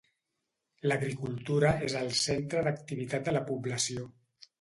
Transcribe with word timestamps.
L'agricultura 0.91 1.73
és 1.87 1.97
el 1.99 2.09
centre 2.21 2.63
d'activitat 2.69 3.29
de 3.29 3.35
la 3.37 3.43
població. 3.51 4.09